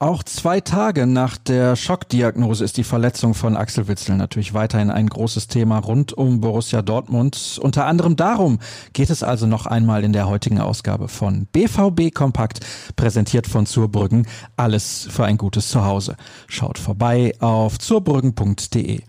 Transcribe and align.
Auch 0.00 0.22
zwei 0.22 0.60
Tage 0.60 1.08
nach 1.08 1.36
der 1.38 1.74
Schockdiagnose 1.74 2.62
ist 2.62 2.76
die 2.76 2.84
Verletzung 2.84 3.34
von 3.34 3.56
Axel 3.56 3.88
Witzel 3.88 4.16
natürlich 4.16 4.54
weiterhin 4.54 4.92
ein 4.92 5.08
großes 5.08 5.48
Thema 5.48 5.78
rund 5.78 6.12
um 6.12 6.40
Borussia 6.40 6.82
Dortmund. 6.82 7.58
Unter 7.60 7.84
anderem 7.84 8.14
darum 8.14 8.60
geht 8.92 9.10
es 9.10 9.24
also 9.24 9.48
noch 9.48 9.66
einmal 9.66 10.04
in 10.04 10.12
der 10.12 10.28
heutigen 10.28 10.60
Ausgabe 10.60 11.08
von 11.08 11.46
BVB 11.46 12.14
Kompakt, 12.14 12.60
präsentiert 12.94 13.48
von 13.48 13.66
Zurbrüggen. 13.66 14.28
Alles 14.56 15.08
für 15.10 15.24
ein 15.24 15.36
gutes 15.36 15.68
Zuhause. 15.68 16.14
Schaut 16.46 16.78
vorbei 16.78 17.32
auf 17.40 17.80
zurbrüggen.de. 17.80 19.00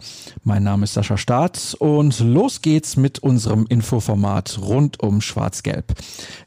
Mein 0.44 0.64
Name 0.64 0.86
ist 0.86 0.96
Sascha 0.96 1.18
Staat 1.18 1.76
und 1.78 2.20
los 2.20 2.64
geht's 2.64 2.98
mit 2.98 3.20
unserem 3.20 3.68
Infoformat 3.70 4.58
rund 4.60 5.00
um 5.04 5.22
Schwarz-Gelb. 5.22 5.94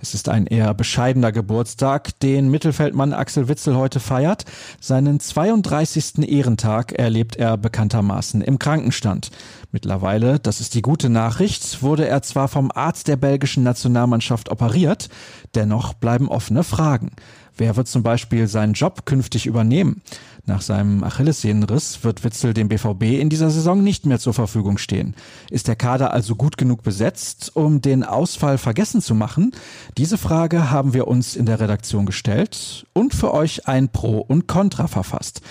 Es 0.01 0.15
ist 0.15 0.29
ein 0.29 0.49
eher 0.49 0.75
bescheidener 0.75 1.31
Geburtstag, 1.31 2.19
den 2.19 2.51
Mittelfeldmann 2.51 3.13
Axel 3.13 3.47
Witzel 3.47 3.77
heute 3.77 4.01
feiert 4.01 4.32
gefeiert. 4.33 4.45
Seinen 4.81 5.21
32. 5.21 6.29
Ehrentag 6.29 6.93
erlebt 6.93 7.37
er 7.37 7.57
bekanntermaßen 7.57 8.43
im 8.43 8.59
Krankenstand. 8.59 9.31
Mittlerweile, 9.71 10.39
das 10.39 10.61
ist 10.61 10.75
die 10.75 10.83
gute 10.83 11.09
Nachricht, 11.09 11.83
wurde 11.83 12.07
er 12.07 12.23
zwar 12.23 12.49
vom 12.49 12.71
Arzt 12.75 13.09
der 13.09 13.17
belgischen 13.17 13.63
Nationalmannschaft 13.63 14.51
operiert, 14.51 15.09
dennoch 15.55 15.95
bleiben 15.95 16.29
offene 16.29 16.65
Fragen. 16.65 17.11
Wer 17.57 17.77
wird 17.77 17.89
zum 17.89 18.03
Beispiel 18.03 18.47
seinen 18.49 18.73
Job 18.73 19.05
künftig 19.05 19.47
übernehmen? 19.47 20.03
Nach 20.45 20.61
seinem 20.61 21.05
Achillessehnenriss 21.05 22.03
wird 22.03 22.25
Witzel 22.25 22.53
dem 22.53 22.69
BVB 22.69 23.21
in 23.21 23.29
dieser 23.29 23.51
Saison 23.51 23.83
nicht 23.83 24.07
mehr 24.07 24.19
zur 24.19 24.35
Verfügung 24.35 24.77
stehen. 24.77 25.15
Ist 25.51 25.69
der 25.69 25.77
Kader 25.77 26.13
also 26.13 26.35
gut 26.35 26.57
genug 26.57 26.83
besetzt, 26.83 27.55
um 27.55 27.81
den 27.81 28.03
Ausfall 28.03 28.59
vergessen 28.59 29.01
zu 29.01 29.15
machen? 29.15 29.53
Diese 29.99 30.19
Frage 30.19 30.71
haben 30.71 30.95
wir 30.95 31.07
uns 31.07 31.37
in 31.37 31.47
der 31.47 31.61
Redaktion 31.61 32.07
gestellt 32.07 32.87
und 32.93 33.15
für 33.15 33.33
euch 33.33 33.69
ein 33.69 33.91
Pro 33.91 34.19
und 34.19 34.49
Contra 34.49 34.89
verfasst. 34.89 35.43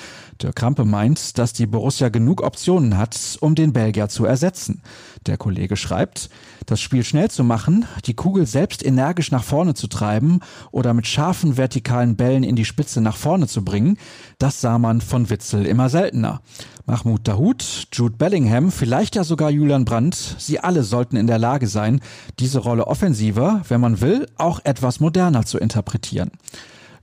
Dirk 0.42 0.56
Krampe 0.56 0.86
meint, 0.86 1.38
dass 1.38 1.54
die 1.54 1.68
Borussia 1.68 2.10
genug 2.10 2.42
Optionen 2.42 2.98
hat, 2.98 3.38
um 3.42 3.54
den 3.56 3.74
Belgier 3.74 4.10
zu 4.10 4.26
ersetzen. 4.26 4.82
Der 5.28 5.38
Kollege 5.38 5.78
schreibt, 5.78 6.30
das 6.66 6.82
Spiel 6.82 7.04
schnell 7.04 7.30
zu 7.30 7.44
machen, 7.44 7.86
die 8.06 8.16
Kugel 8.16 8.48
selbst 8.48 8.84
energisch 8.84 9.32
nach 9.32 9.44
vorne 9.44 9.76
zu 9.76 9.88
treiben 9.88 10.40
oder 10.72 10.94
mit 10.94 11.06
scharfen 11.06 11.58
vertikalen 11.58 11.91
Bällen 12.16 12.44
in 12.44 12.56
die 12.56 12.66
Spitze 12.66 13.02
nach 13.02 13.18
vorne 13.18 13.48
zu 13.48 13.64
bringen, 13.64 13.98
das 14.40 14.62
sah 14.62 14.80
man 14.80 15.02
von 15.02 15.30
Witzel 15.30 15.66
immer 15.66 15.90
seltener. 15.90 16.42
Mahmoud 16.86 17.28
Dahoud, 17.28 17.88
Jude 17.92 18.16
Bellingham, 18.18 18.72
vielleicht 18.72 19.16
ja 19.16 19.24
sogar 19.24 19.52
Julian 19.52 19.86
Brandt, 19.86 20.36
sie 20.40 20.60
alle 20.60 20.84
sollten 20.84 21.16
in 21.16 21.28
der 21.28 21.38
Lage 21.38 21.68
sein, 21.68 22.02
diese 22.40 22.60
Rolle 22.60 22.88
offensiver, 22.88 23.62
wenn 23.68 23.82
man 23.82 24.02
will, 24.02 24.28
auch 24.38 24.60
etwas 24.64 25.00
moderner 25.00 25.46
zu 25.46 25.58
interpretieren. 25.58 26.32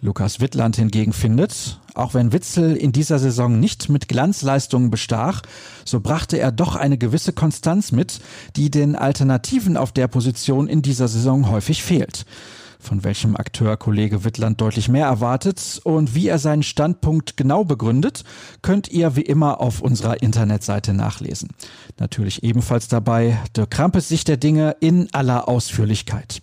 Lukas 0.01 0.39
Wittland 0.39 0.77
hingegen 0.77 1.13
findet, 1.13 1.81
auch 1.95 2.15
wenn 2.15 2.33
Witzel 2.33 2.77
in 2.77 2.93
dieser 2.93 3.19
Saison 3.19 3.59
nicht 3.59 3.89
mit 3.89 4.07
Glanzleistungen 4.07 4.91
bestach, 4.91 5.43
so 5.85 5.99
brachte 5.99 6.39
er 6.39 6.53
doch 6.53 6.77
eine 6.77 6.99
gewisse 6.99 7.33
Konstanz 7.33 7.91
mit, 7.91 8.21
die 8.55 8.71
den 8.71 8.95
Alternativen 8.95 9.77
auf 9.77 9.91
der 9.91 10.07
Position 10.07 10.69
in 10.69 10.83
dieser 10.83 11.09
Saison 11.09 11.51
häufig 11.51 11.83
fehlt. 11.83 12.27
Von 12.81 13.03
welchem 13.03 13.37
Akteur 13.37 13.77
Kollege 13.77 14.25
Wittland 14.25 14.61
deutlich 14.61 14.89
mehr 14.89 15.07
erwartet 15.07 15.81
und 15.83 16.15
wie 16.15 16.29
er 16.29 16.39
seinen 16.39 16.63
Standpunkt 16.63 17.37
genau 17.37 17.65
begründet, 17.65 18.25
könnt 18.63 18.89
ihr 18.89 19.17
wie 19.17 19.23
immer 19.23 19.61
auf 19.61 19.81
unserer 19.81 20.23
Internetseite 20.23 20.95
nachlesen. 20.95 21.51
Natürlich 21.99 22.45
ebenfalls 22.45 22.87
dabei 22.87 23.39
der 23.57 23.67
Krampes 23.67 24.09
Sicht 24.09 24.29
der 24.29 24.37
Dinge 24.37 24.77
in 24.81 25.13
aller 25.13 25.49
Ausführlichkeit. 25.49 26.41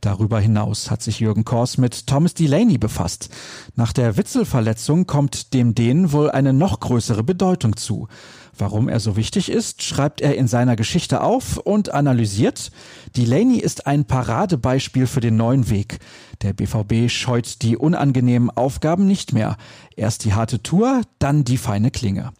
Darüber 0.00 0.38
hinaus 0.38 0.90
hat 0.90 1.02
sich 1.02 1.20
Jürgen 1.20 1.44
Kors 1.44 1.78
mit 1.78 2.06
Thomas 2.06 2.34
Delaney 2.34 2.78
befasst. 2.78 3.30
Nach 3.74 3.92
der 3.92 4.16
Witzelverletzung 4.16 5.06
kommt 5.06 5.54
dem 5.54 5.74
den 5.74 6.12
wohl 6.12 6.30
eine 6.30 6.52
noch 6.52 6.80
größere 6.80 7.24
Bedeutung 7.24 7.76
zu. 7.76 8.08
Warum 8.56 8.88
er 8.88 9.00
so 9.00 9.16
wichtig 9.16 9.50
ist, 9.50 9.82
schreibt 9.82 10.20
er 10.20 10.36
in 10.36 10.46
seiner 10.46 10.76
Geschichte 10.76 11.22
auf 11.22 11.56
und 11.56 11.92
analysiert. 11.92 12.70
Delaney 13.16 13.58
ist 13.58 13.86
ein 13.86 14.04
Paradebeispiel 14.04 15.06
für 15.06 15.20
den 15.20 15.36
neuen 15.36 15.70
Weg. 15.70 15.98
Der 16.42 16.52
BVB 16.52 17.10
scheut 17.10 17.62
die 17.62 17.76
unangenehmen 17.76 18.50
Aufgaben 18.50 19.06
nicht 19.06 19.32
mehr. 19.32 19.56
Erst 19.96 20.24
die 20.24 20.34
harte 20.34 20.62
Tour, 20.62 21.02
dann 21.18 21.44
die 21.44 21.58
feine 21.58 21.90
Klinge. 21.90 22.32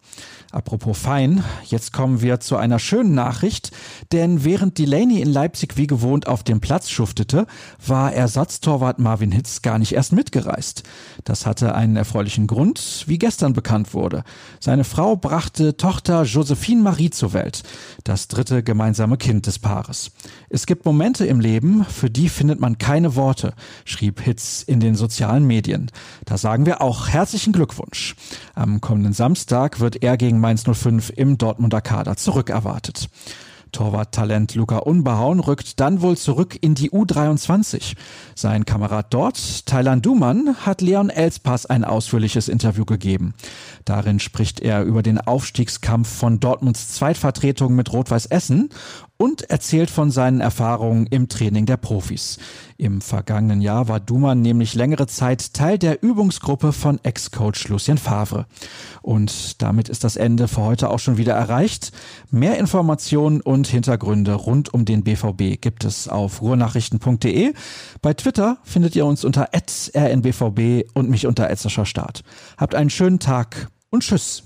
Apropos 0.51 0.97
fein, 0.97 1.43
jetzt 1.65 1.91
kommen 1.91 2.21
wir 2.21 2.39
zu 2.39 2.55
einer 2.55 2.79
schönen 2.79 3.13
Nachricht, 3.13 3.71
denn 4.13 4.45
während 4.45 4.77
Delaney 4.77 5.19
in 5.19 5.29
Leipzig 5.29 5.75
wie 5.75 5.85
gewohnt 5.85 6.27
auf 6.27 6.43
dem 6.43 6.61
Platz 6.61 6.89
schuftete, 6.89 7.45
war 7.85 8.13
Ersatztorwart 8.13 8.97
Marvin 8.97 9.33
Hitz 9.33 9.63
gar 9.63 9.79
nicht 9.79 9.91
erst 9.91 10.13
mitgereist. 10.13 10.83
Das 11.25 11.45
hatte 11.45 11.75
einen 11.75 11.97
erfreulichen 11.97 12.47
Grund, 12.47 13.03
wie 13.07 13.17
gestern 13.17 13.51
bekannt 13.51 13.93
wurde. 13.93 14.23
Seine 14.61 14.85
Frau 14.85 15.17
brachte 15.17 15.75
Tochter 15.75 16.04
Josephine 16.07 16.81
Marie 16.81 17.09
zur 17.09 17.33
Welt, 17.33 17.63
das 18.03 18.27
dritte 18.27 18.63
gemeinsame 18.63 19.17
Kind 19.17 19.47
des 19.47 19.59
Paares. 19.59 20.11
Es 20.49 20.65
gibt 20.65 20.85
Momente 20.85 21.25
im 21.25 21.39
Leben, 21.39 21.83
für 21.85 22.09
die 22.09 22.29
findet 22.29 22.59
man 22.59 22.77
keine 22.77 23.15
Worte, 23.15 23.53
schrieb 23.83 24.21
Hitz 24.21 24.61
in 24.61 24.79
den 24.79 24.95
sozialen 24.95 25.45
Medien. 25.45 25.91
Da 26.25 26.37
sagen 26.37 26.65
wir 26.65 26.81
auch 26.81 27.09
herzlichen 27.09 27.53
Glückwunsch. 27.53 28.15
Am 28.53 28.81
kommenden 28.81 29.13
Samstag 29.13 29.79
wird 29.79 30.03
er 30.03 30.17
gegen 30.17 30.39
Mainz 30.39 30.63
05 30.71 31.11
im 31.15 31.37
Dortmunder 31.37 31.81
Kader 31.81 32.17
zurückerwartet. 32.17 33.09
Torwarttalent 33.75 34.55
Luca 34.55 34.77
Unbehauen 34.77 35.41
rückt 35.41 35.81
dann 35.81 36.01
wohl 36.01 36.15
zurück 36.15 36.57
in 36.61 36.75
die 36.75 36.91
U23. 36.91 37.97
Sein 38.33 38.63
Kamerad 38.63 39.13
dort, 39.13 39.65
Thailand 39.65 40.05
Duman, 40.05 40.55
hat 40.65 40.79
Leon 40.79 41.09
Elspass 41.09 41.65
ein 41.65 41.83
ausführliches 41.83 42.47
Interview 42.47 42.85
gegeben. 42.85 43.33
Darin 43.83 44.21
spricht 44.21 44.61
er 44.61 44.83
über 44.83 45.03
den 45.03 45.19
Aufstiegskampf 45.19 46.07
von 46.07 46.39
Dortmunds 46.39 46.93
Zweitvertretung 46.93 47.75
mit 47.75 47.91
Rot-Weiß 47.91 48.27
Essen 48.27 48.69
und 49.17 49.49
erzählt 49.49 49.89
von 49.89 50.11
seinen 50.11 50.41
Erfahrungen 50.41 51.07
im 51.07 51.29
Training 51.29 51.65
der 51.65 51.77
Profis. 51.77 52.37
Im 52.77 52.99
vergangenen 53.01 53.61
Jahr 53.61 53.87
war 53.87 53.99
Duman 53.99 54.41
nämlich 54.41 54.73
längere 54.73 55.07
Zeit 55.07 55.53
Teil 55.53 55.77
der 55.77 56.03
Übungsgruppe 56.03 56.73
von 56.73 56.99
Ex-Coach 57.03 57.69
Lucien 57.69 57.97
Favre. 57.97 58.45
Und 59.01 59.61
damit 59.61 59.87
ist 59.87 60.03
das 60.03 60.17
Ende 60.17 60.47
für 60.47 60.61
heute 60.61 60.89
auch 60.89 60.99
schon 60.99 61.17
wieder 61.17 61.33
erreicht. 61.33 61.91
Mehr 62.31 62.57
Informationen 62.57 63.39
und 63.39 63.67
Hintergründe 63.67 64.33
rund 64.33 64.73
um 64.73 64.83
den 64.83 65.03
BVB 65.03 65.61
gibt 65.61 65.85
es 65.85 66.09
auf 66.09 66.41
ruhrnachrichten.de. 66.41 67.53
Bei 68.01 68.13
Twitter 68.13 68.57
findet 68.63 68.95
ihr 68.95 69.05
uns 69.05 69.23
unter 69.23 69.49
rnbvb 69.53 70.85
und 70.93 71.09
mich 71.09 71.25
unter 71.25 71.55
Start. 71.85 72.23
Habt 72.57 72.75
einen 72.75 72.89
schönen 72.89 73.19
Tag 73.19 73.69
und 73.89 74.03
tschüss. 74.03 74.43